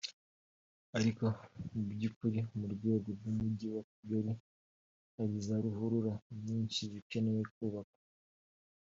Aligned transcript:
ariko 0.97 1.25
mu 1.73 1.81
by’ukuri 1.93 2.39
mu 2.57 2.65
rwego 2.73 3.07
rw’Umujyi 3.17 3.67
wa 3.75 3.83
Kigali 3.91 4.31
hari 5.15 5.35
za 5.47 5.55
ruhurura 5.63 6.13
nyinshi 6.45 6.81
zikeneye 6.91 7.43
kubakwa 7.55 7.99